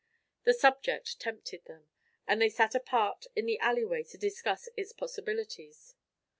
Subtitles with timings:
[0.45, 1.87] The subject tempted them;
[2.25, 5.93] and they sat apart in the alley way to discuss its possibilities.